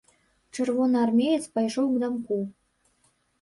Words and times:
Чырвонаармеец 0.55 1.43
пайшоў 1.59 1.85
к 1.93 2.01
дамку. 2.05 2.41